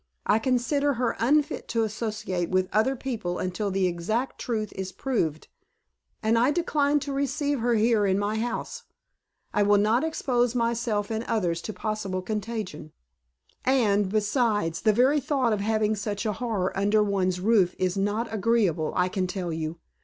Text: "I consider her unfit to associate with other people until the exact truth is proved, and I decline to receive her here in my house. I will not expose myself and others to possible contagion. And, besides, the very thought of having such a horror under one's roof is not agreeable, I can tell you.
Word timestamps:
"I 0.25 0.39
consider 0.39 0.95
her 0.95 1.15
unfit 1.19 1.67
to 1.67 1.83
associate 1.83 2.49
with 2.49 2.69
other 2.73 2.95
people 2.95 3.37
until 3.37 3.69
the 3.69 3.85
exact 3.85 4.39
truth 4.39 4.73
is 4.73 4.91
proved, 4.91 5.47
and 6.23 6.39
I 6.39 6.49
decline 6.49 6.99
to 7.01 7.13
receive 7.13 7.59
her 7.59 7.75
here 7.75 8.07
in 8.07 8.17
my 8.17 8.37
house. 8.37 8.81
I 9.53 9.61
will 9.61 9.77
not 9.77 10.03
expose 10.03 10.55
myself 10.55 11.11
and 11.11 11.23
others 11.25 11.61
to 11.61 11.71
possible 11.73 12.23
contagion. 12.23 12.93
And, 13.63 14.09
besides, 14.09 14.81
the 14.81 14.91
very 14.91 15.19
thought 15.19 15.53
of 15.53 15.59
having 15.61 15.95
such 15.95 16.25
a 16.25 16.33
horror 16.33 16.75
under 16.75 17.03
one's 17.03 17.39
roof 17.39 17.75
is 17.77 17.95
not 17.95 18.27
agreeable, 18.33 18.93
I 18.95 19.07
can 19.07 19.27
tell 19.27 19.53
you. 19.53 19.77